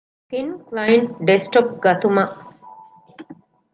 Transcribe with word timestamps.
ތިން 0.29 0.53
ކްލައިންޓް 0.67 1.11
ޑެސްކްޓޮޕް 1.27 1.71
ގަތުމަށް 1.83 2.35